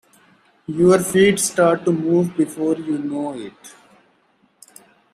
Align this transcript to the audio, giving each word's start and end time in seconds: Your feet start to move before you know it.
Your 0.65 0.97
feet 0.97 1.37
start 1.39 1.85
to 1.85 1.91
move 1.91 2.35
before 2.35 2.75
you 2.75 2.97
know 2.97 3.35
it. 3.37 3.53